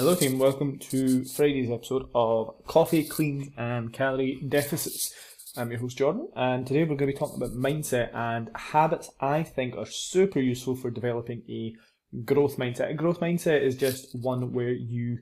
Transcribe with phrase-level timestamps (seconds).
[0.00, 0.38] Hello, team.
[0.38, 5.12] Welcome to Friday's episode of Coffee, Clean, and Calorie Deficits.
[5.58, 9.10] I'm your host, Jordan, and today we're going to be talking about mindset and habits
[9.20, 11.74] I think are super useful for developing a
[12.24, 12.88] growth mindset.
[12.88, 15.18] A growth mindset is just one where you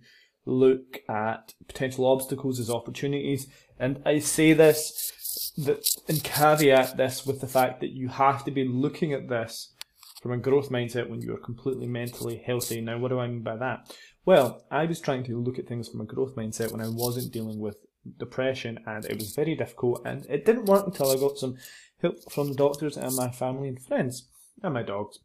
[0.47, 3.49] look at potential obstacles as opportunities,
[3.81, 8.53] and I say this that, and caveat this with the fact that you have to
[8.53, 9.75] be looking at this
[10.23, 12.81] from a growth mindset when you are completely mentally healthy.
[12.81, 13.93] Now, what do I mean by that?
[14.29, 17.33] Well, I was trying to look at things from a growth mindset when I wasn't
[17.33, 17.79] dealing with
[18.19, 21.57] depression, and it was very difficult, and it didn't work until I got some
[22.03, 24.29] help from the doctors and my family and friends
[24.63, 25.21] and my dogs.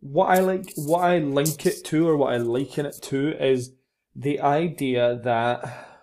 [0.00, 3.74] What I like, what I link it to, or what I liken it to, is
[4.16, 6.00] the idea that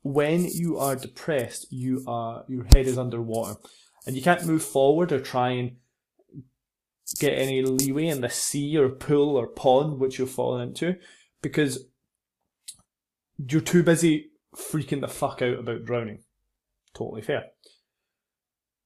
[0.00, 3.60] when you are depressed, you are your head is underwater,
[4.06, 5.76] and you can't move forward or try and
[7.18, 10.96] get any leeway in the sea or pool or pond which you're falling into
[11.42, 11.86] because
[13.48, 16.22] you're too busy freaking the fuck out about drowning.
[16.94, 17.46] Totally fair.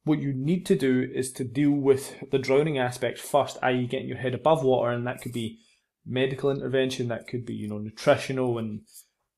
[0.04, 4.08] What you need to do is to deal with the drowning aspect first, i.e., getting
[4.08, 5.58] your head above water, and that could be
[6.06, 8.82] medical intervention, that could be, you know, nutritional and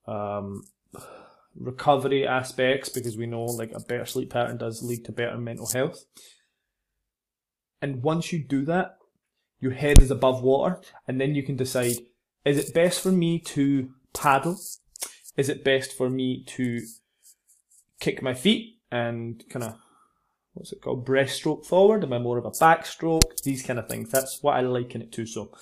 [0.06, 0.62] um,
[1.56, 5.68] recovery aspects, because we know like a better sleep pattern does lead to better mental
[5.68, 6.04] health.
[7.80, 8.98] And once you do that,
[9.60, 11.96] your head is above water, and then you can decide
[12.44, 14.58] is it best for me to paddle?
[15.36, 16.80] Is it best for me to
[18.00, 19.74] kick my feet and kind of,
[20.54, 22.04] what's it called, breaststroke forward?
[22.04, 23.42] Am I more of a backstroke?
[23.42, 24.10] These kind of things.
[24.10, 25.26] That's what I liken it to.
[25.26, 25.52] So,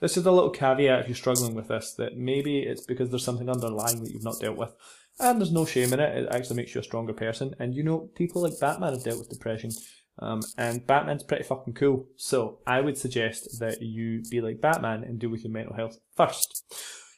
[0.00, 3.24] this is a little caveat if you're struggling with this that maybe it's because there's
[3.24, 4.74] something underlying that you've not dealt with.
[5.20, 7.54] And there's no shame in it, it actually makes you a stronger person.
[7.60, 9.70] And you know, people like Batman have dealt with depression.
[10.18, 12.06] Um, and Batman's pretty fucking cool.
[12.16, 15.98] So I would suggest that you be like Batman and deal with your mental health
[16.16, 16.64] first.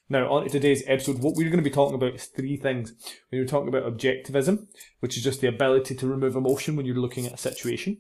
[0.08, 2.92] Now, on to today's episode, what we're going to be talking about is three things.
[3.32, 4.66] We're talking about objectivism,
[5.00, 7.98] which is just the ability to remove emotion when you're looking at a situation.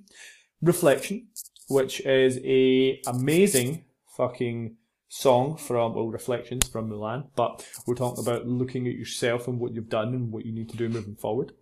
[0.60, 1.28] Reflection,
[1.68, 3.84] which is a amazing
[4.16, 4.76] fucking
[5.08, 9.72] song from, well, Reflections from Mulan, but we're talking about looking at yourself and what
[9.72, 11.52] you've done and what you need to do moving forward.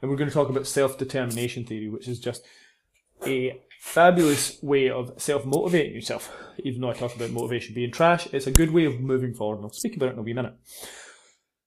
[0.00, 2.44] And we're going to talk about self determination theory, which is just
[3.24, 6.32] a fabulous way of self motivating yourself.
[6.58, 9.56] Even though I talk about motivation being trash, it's a good way of moving forward.
[9.56, 10.54] And I'll speak about it in a wee minute.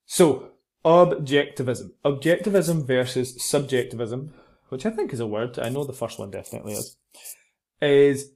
[0.04, 0.50] So,
[0.84, 1.92] objectivism.
[2.04, 4.34] Objectivism versus subjectivism,
[4.68, 6.96] which I think is a word, I know the first one definitely is,
[7.80, 8.32] is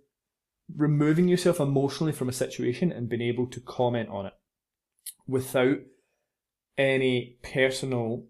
[0.75, 4.34] removing yourself emotionally from a situation and being able to comment on it
[5.26, 5.78] without
[6.78, 8.26] any personal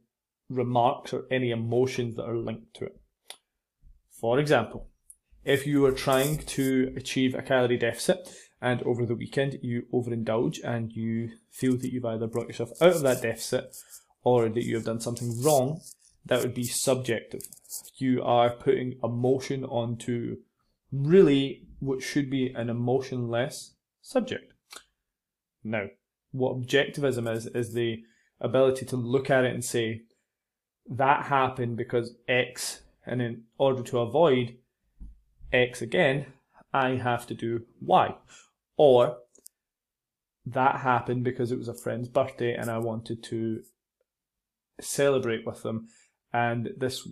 [0.51, 3.01] remarks or any emotions that are linked to it.
[4.25, 4.89] For example,
[5.45, 8.27] if you are trying to achieve a calorie deficit
[8.59, 12.97] and over the weekend you overindulge and you feel that you've either brought yourself out
[12.97, 13.77] of that deficit
[14.23, 15.83] or that you have done something wrong,
[16.25, 17.43] that would be subjective.
[17.97, 20.39] You are putting emotion onto
[20.91, 24.55] really what should be an emotionless subject.
[25.63, 25.89] Now,
[26.33, 28.05] what objectivism is, is the
[28.41, 30.05] ability to look at it and say,
[30.89, 34.57] that happened because X, and in order to avoid
[35.53, 36.27] X again,
[36.73, 38.15] I have to do Y.
[38.77, 39.19] Or
[40.47, 43.63] that happened because it was a friend's birthday and I wanted to
[44.81, 45.89] celebrate with them,
[46.33, 47.07] and this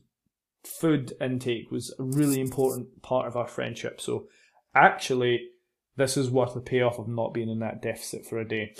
[0.64, 4.00] food intake was a really important part of our friendship.
[4.00, 4.26] So
[4.74, 5.48] actually,
[5.96, 8.74] this is worth the payoff of not being in that deficit for a day.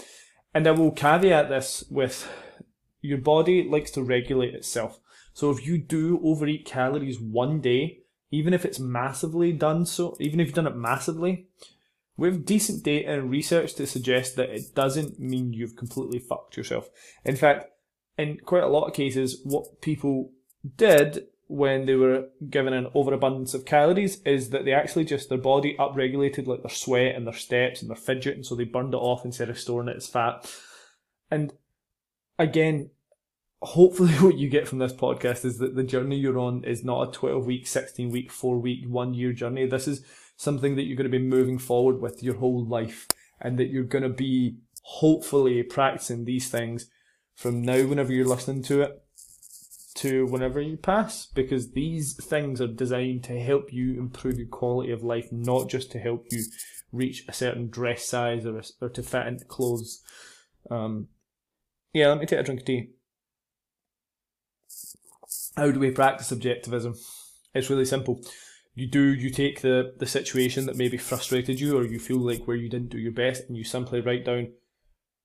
[0.55, 2.28] And I will caveat this with
[3.01, 5.01] your body likes to regulate itself.
[5.32, 8.00] So if you do overeat calories one day,
[8.31, 11.47] even if it's massively done so, even if you've done it massively,
[12.16, 16.56] we have decent data and research to suggest that it doesn't mean you've completely fucked
[16.56, 16.88] yourself.
[17.25, 17.71] In fact,
[18.19, 20.32] in quite a lot of cases, what people
[20.76, 25.38] did when they were given an overabundance of calories is that they actually just their
[25.38, 28.94] body upregulated like their sweat and their steps and their fidget, and so they burned
[28.94, 30.51] it off instead of storing it as fat.
[31.30, 31.53] And
[32.39, 32.91] again,
[33.62, 37.09] hopefully what you get from this podcast is that the journey you're on is not
[37.09, 39.66] a 12 week, 16 week, 4 week, 1 year journey.
[39.66, 40.04] This is
[40.36, 43.06] something that you're going to be moving forward with your whole life
[43.41, 46.91] and that you're going to be hopefully practicing these things
[47.34, 49.03] from now whenever you're listening to it
[49.94, 54.91] to whenever you pass because these things are designed to help you improve your quality
[54.91, 56.42] of life not just to help you
[56.91, 60.03] reach a certain dress size or, or to fit into clothes
[60.70, 61.09] um,
[61.92, 62.91] yeah, let me take a drink of tea.
[65.57, 66.99] How do we practice objectivism?
[67.54, 68.21] It's really simple.
[68.75, 72.47] You do, you take the, the situation that maybe frustrated you or you feel like
[72.47, 74.53] where you didn't do your best and you simply write down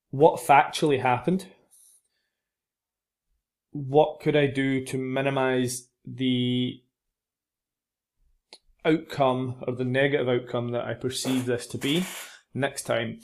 [0.09, 1.47] what factually happened?
[3.71, 6.81] What could I do to minimize the
[8.83, 12.05] outcome or the negative outcome that I perceive this to be
[12.53, 13.21] next time?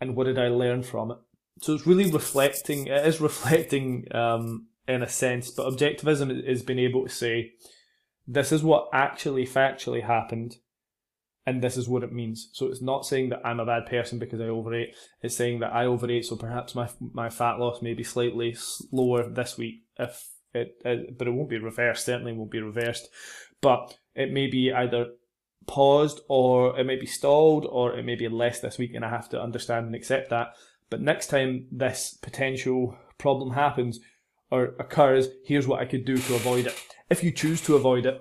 [0.00, 1.18] And what did I learn from it?
[1.62, 6.78] So it's really reflecting, it is reflecting um, in a sense, but objectivism is being
[6.78, 7.52] able to say,
[8.26, 10.56] this is what actually factually happened
[11.46, 12.48] and this is what it means.
[12.52, 14.94] So it's not saying that I'm a bad person because I overate.
[15.22, 19.28] It's saying that I overate, so perhaps my my fat loss may be slightly slower
[19.28, 19.82] this week.
[19.98, 22.06] If it, it but it won't be reversed.
[22.06, 23.08] Certainly won't be reversed.
[23.60, 25.08] But it may be either
[25.66, 29.10] paused or it may be stalled or it may be less this week, and I
[29.10, 30.54] have to understand and accept that.
[30.88, 34.00] But next time this potential problem happens
[34.50, 36.80] or occurs, here's what I could do to avoid it.
[37.10, 38.20] If you choose to avoid it,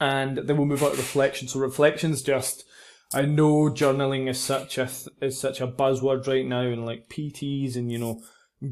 [0.00, 1.48] and then we'll move on to reflection.
[1.48, 2.64] So reflection's just
[3.14, 4.88] I know journaling is such a
[5.22, 8.22] is such a buzzword right now, and like PTs and you know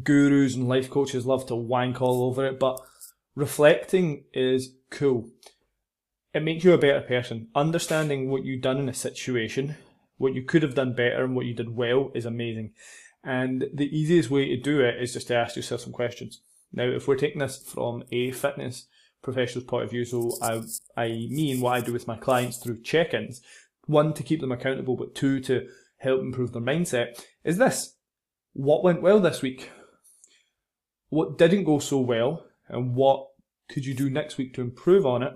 [0.03, 2.79] gurus and life coaches love to wank all over it, but
[3.35, 5.31] reflecting is cool.
[6.35, 7.49] It makes you a better person.
[7.55, 9.77] Understanding what you've done in a situation,
[10.19, 12.73] what you could have done better, and what you did well is amazing.
[13.27, 16.41] And the easiest way to do it is just to ask yourself some questions.
[16.73, 18.87] Now, if we're taking this from a fitness
[19.27, 20.05] professional's point of view.
[20.05, 20.63] So I,
[20.97, 23.43] I mean what I do with my clients through check-ins.
[23.87, 25.69] One, to keep them accountable, but two, to
[25.99, 27.97] help improve their mindset, is this.
[28.53, 29.71] What went well this week?
[31.09, 32.47] What didn't go so well?
[32.69, 33.27] And what
[33.69, 35.35] could you do next week to improve on it?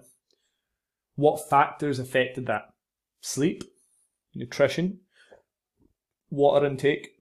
[1.16, 2.72] What factors affected that?
[3.20, 3.64] Sleep,
[4.34, 5.00] nutrition,
[6.30, 7.19] water intake,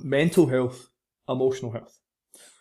[0.00, 0.88] mental health,
[1.28, 1.98] emotional health.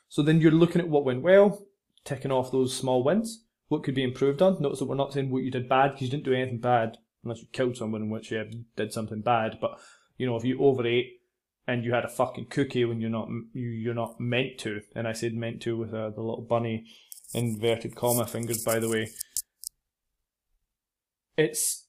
[0.10, 1.66] So then you're looking at what went well,
[2.04, 3.46] ticking off those small wins.
[3.70, 4.62] What could be improved on?
[4.62, 6.98] Notice that we're not saying what you did bad because you didn't do anything bad
[7.24, 8.44] unless you killed someone in which you
[8.76, 9.58] did something bad.
[9.62, 9.80] But
[10.18, 11.22] you know, if you overate
[11.68, 15.08] and you had a fucking cookie when you're not you you're not meant to, and
[15.08, 16.86] I said meant to with uh, the little bunny
[17.34, 19.12] inverted comma fingers, by the way.
[21.38, 21.88] It's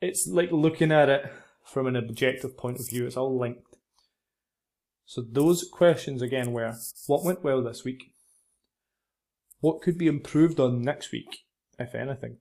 [0.00, 1.32] it's like looking at it
[1.64, 3.06] from an objective point of view.
[3.06, 3.69] It's all linked.
[5.10, 6.72] So those questions again were:
[7.08, 8.14] what went well this week?
[9.58, 11.38] What could be improved on next week,
[11.80, 12.36] if anything?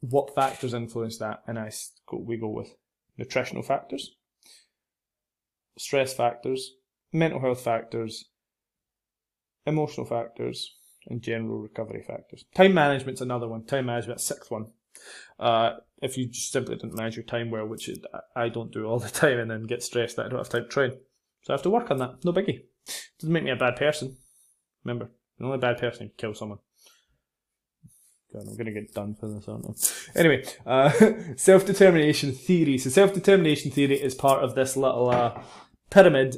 [0.00, 1.42] What factors influence that?
[1.46, 1.70] And I
[2.08, 2.74] go, we go with
[3.18, 4.14] nutritional factors,
[5.76, 6.72] stress factors,
[7.12, 8.24] mental health factors,
[9.66, 10.74] emotional factors,
[11.06, 12.46] and general recovery factors.
[12.54, 13.66] Time management's another one.
[13.66, 14.68] Time management, sixth one.
[15.38, 17.90] Uh, if you just simply didn't manage your time well, which
[18.36, 20.64] I don't do all the time, and then get stressed that I don't have time
[20.64, 20.92] to train,
[21.42, 22.24] so I have to work on that.
[22.24, 22.62] No biggie.
[23.18, 24.16] Doesn't make me a bad person.
[24.84, 26.58] Remember, the only bad person can kill someone.
[28.32, 30.18] God, I'm gonna get done for this, aren't I?
[30.18, 30.90] Anyway, uh,
[31.36, 32.78] self-determination theory.
[32.78, 35.40] So self-determination theory is part of this little uh,
[35.90, 36.36] pyramid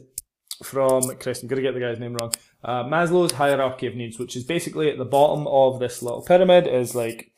[0.62, 1.42] from Chris.
[1.42, 2.32] I'm gonna get the guy's name wrong.
[2.62, 6.66] Uh, Maslow's hierarchy of needs, which is basically at the bottom of this little pyramid,
[6.66, 7.32] is like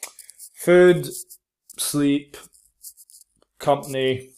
[0.59, 1.09] food,
[1.77, 2.37] sleep,
[3.59, 4.31] company,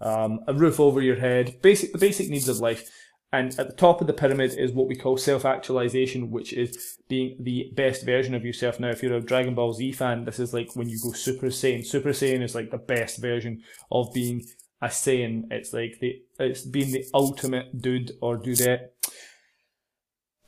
[0.00, 2.90] um, a roof over your head, basic the basic needs of life.
[3.30, 7.36] And at the top of the pyramid is what we call self-actualization, which is being
[7.38, 8.80] the best version of yourself.
[8.80, 11.48] Now, if you're a Dragon Ball Z fan, this is like when you go Super
[11.48, 11.84] Saiyan.
[11.84, 14.46] Super Saiyan is like the best version of being
[14.80, 15.44] a Saiyan.
[15.50, 18.92] It's like the it's being the ultimate dude or dudette.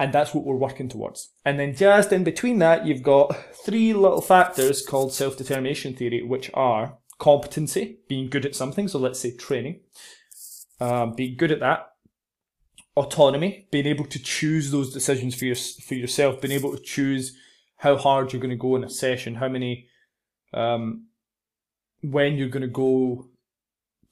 [0.00, 1.28] And that's what we're working towards.
[1.44, 6.50] And then just in between that, you've got three little factors called self-determination theory, which
[6.54, 8.88] are competency, being good at something.
[8.88, 9.80] So let's say training,
[10.80, 11.88] um, being good at that
[12.96, 17.36] autonomy, being able to choose those decisions for your, for yourself, being able to choose
[17.76, 19.86] how hard you're going to go in a session, how many,
[20.54, 21.08] um,
[22.00, 23.28] when you're going to go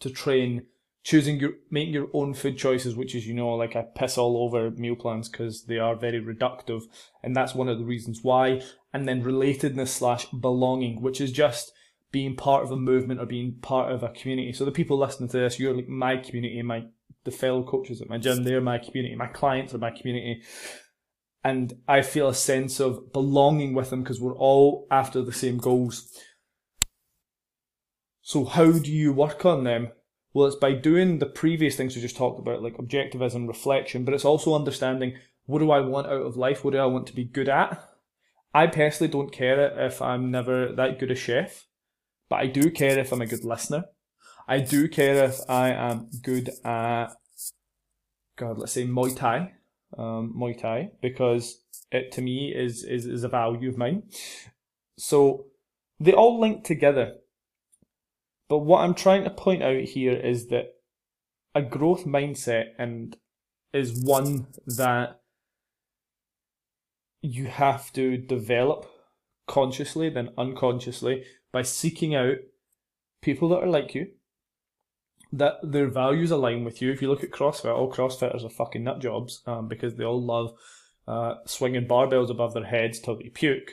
[0.00, 0.66] to train,
[1.08, 4.44] choosing your making your own food choices, which is you know like I piss all
[4.44, 6.82] over meal plans because they are very reductive,
[7.22, 8.60] and that's one of the reasons why.
[8.92, 11.72] And then relatedness slash belonging, which is just
[12.12, 14.52] being part of a movement or being part of a community.
[14.52, 16.84] So the people listening to this, you're like my community, my
[17.24, 20.42] the fellow coaches at my gym, they're my community, my clients are my community.
[21.42, 25.56] And I feel a sense of belonging with them because we're all after the same
[25.56, 26.12] goals.
[28.20, 29.88] So how do you work on them?
[30.38, 34.14] Well, it's by doing the previous things we just talked about, like objectivism, reflection, but
[34.14, 35.14] it's also understanding
[35.46, 36.64] what do I want out of life?
[36.64, 37.82] What do I want to be good at?
[38.54, 41.66] I personally don't care if I'm never that good a chef,
[42.28, 43.86] but I do care if I'm a good listener.
[44.46, 47.08] I do care if I am good at,
[48.36, 49.54] God, let's say Muay Thai,
[49.98, 54.04] um, Muay Thai, because it to me is, is, is a value of mine.
[54.98, 55.46] So
[55.98, 57.14] they all link together.
[58.48, 60.74] But what I'm trying to point out here is that
[61.54, 63.16] a growth mindset and
[63.72, 65.20] is one that
[67.20, 68.86] you have to develop
[69.46, 72.36] consciously then unconsciously by seeking out
[73.22, 74.06] people that are like you
[75.32, 76.90] that their values align with you.
[76.90, 80.22] If you look at crossfit all crossfitters are fucking nut jobs um, because they all
[80.22, 80.54] love
[81.06, 83.72] uh, swinging barbells above their heads till they puke.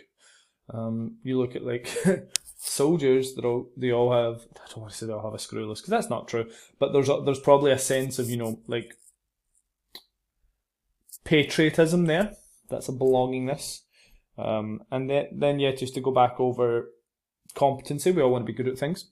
[0.74, 1.96] Um, you look at like
[2.66, 4.42] soldiers, they all they all have.
[4.56, 6.50] I don't want to say they all have a screwless because that's not true.
[6.80, 8.94] But there's a, there's probably a sense of you know like
[11.24, 12.34] patriotism there.
[12.70, 13.82] That's a belongingness.
[14.38, 16.92] Um, and then then yeah, just to go back over
[17.54, 19.12] competency, we all want to be good at things.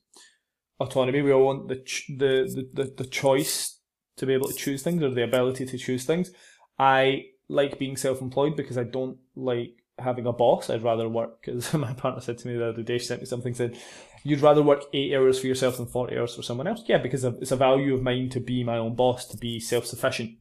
[0.79, 3.79] Autonomy, we all want the ch- the, the, the the choice
[4.17, 6.31] to be able to choose things or the ability to choose things.
[6.77, 10.69] I like being self-employed because I don't like having a boss.
[10.69, 13.25] I'd rather work, as my partner said to me the other day, she sent me
[13.25, 13.77] something, said,
[14.23, 16.83] you'd rather work eight hours for yourself than 40 hours for someone else.
[16.87, 20.37] Yeah, because it's a value of mine to be my own boss, to be self-sufficient.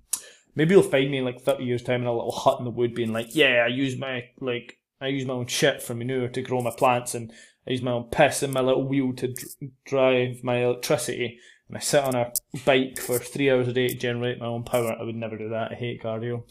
[0.54, 2.70] Maybe you'll find me in like 30 years time in a little hut in the
[2.70, 6.28] wood being like, yeah, I use my, like, I use my own shit for manure
[6.28, 7.32] to grow my plants and
[7.66, 11.38] I use my own piss and my little wheel to dr- drive my electricity.
[11.72, 12.30] And I sit on a
[12.66, 14.94] bike for three hours a day to generate my own power.
[15.00, 15.72] I would never do that.
[15.72, 16.42] I hate cardio.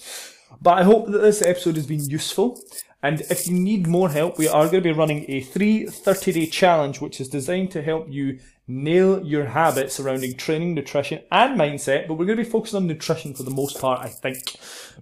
[0.59, 2.59] But I hope that this episode has been useful.
[3.03, 6.31] And if you need more help, we are going to be running a free 30
[6.31, 8.39] day challenge, which is designed to help you
[8.71, 12.07] nail your habits surrounding training, nutrition, and mindset.
[12.07, 14.55] But we're going to be focusing on nutrition for the most part, I think,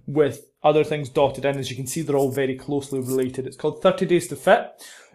[0.06, 1.58] with other things dotted in.
[1.58, 3.46] As you can see, they're all very closely related.
[3.46, 4.70] It's called 30 Days to Fit.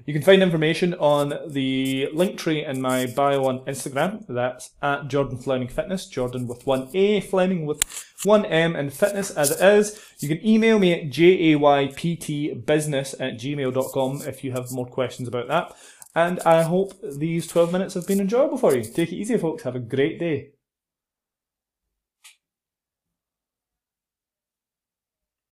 [0.05, 4.25] You can find information on the link tree in my bio on Instagram.
[4.27, 9.31] That's at Jordan Fleming Fitness, Jordan with one A, Fleming with one M, and fitness
[9.31, 9.99] as it is.
[10.19, 15.75] You can email me at jayptbusiness at gmail.com if you have more questions about that.
[16.15, 18.83] And I hope these 12 minutes have been enjoyable for you.
[18.83, 19.63] Take it easy, folks.
[19.63, 20.54] Have a great day.